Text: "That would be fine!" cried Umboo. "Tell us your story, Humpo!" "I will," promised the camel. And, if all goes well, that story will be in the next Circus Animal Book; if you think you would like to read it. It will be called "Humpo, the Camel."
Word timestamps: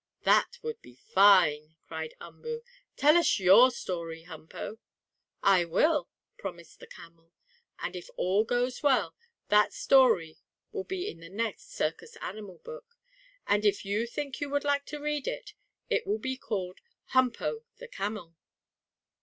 "That 0.23 0.57
would 0.63 0.81
be 0.81 0.95
fine!" 0.95 1.75
cried 1.85 2.15
Umboo. 2.19 2.63
"Tell 2.97 3.15
us 3.15 3.37
your 3.37 3.69
story, 3.69 4.23
Humpo!" 4.23 4.79
"I 5.43 5.63
will," 5.63 6.09
promised 6.39 6.79
the 6.79 6.87
camel. 6.87 7.33
And, 7.77 7.95
if 7.95 8.09
all 8.17 8.43
goes 8.43 8.81
well, 8.81 9.15
that 9.49 9.73
story 9.73 10.39
will 10.71 10.85
be 10.85 11.07
in 11.07 11.19
the 11.19 11.29
next 11.29 11.71
Circus 11.75 12.15
Animal 12.19 12.57
Book; 12.63 12.97
if 13.47 13.85
you 13.85 14.07
think 14.07 14.41
you 14.41 14.49
would 14.49 14.63
like 14.63 14.87
to 14.87 14.97
read 14.97 15.27
it. 15.27 15.53
It 15.87 16.07
will 16.07 16.17
be 16.17 16.35
called 16.35 16.79
"Humpo, 17.13 17.65
the 17.77 17.87
Camel." 17.87 18.33